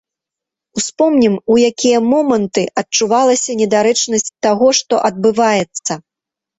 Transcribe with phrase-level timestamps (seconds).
[0.79, 6.05] Успомнім, у якія моманты адчувалася недарэчнасць таго, што адбываецца.